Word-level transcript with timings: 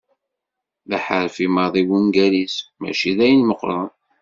D 0.89 0.91
aḥerfi 0.97 1.47
maḍi 1.55 1.83
wungal-is, 1.89 2.55
mačči 2.79 3.11
d 3.17 3.19
ayen 3.25 3.41
meqqren. 3.45 3.89